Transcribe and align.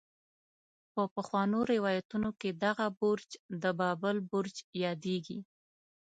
په 0.93 1.03
پخوانو 1.15 1.59
روايتونو 1.71 2.29
کې 2.39 2.49
دغه 2.63 2.85
برج 2.99 3.29
د 3.63 3.63
بابل 3.79 4.15
برج 4.31 4.55
يادېږي. 4.83 5.39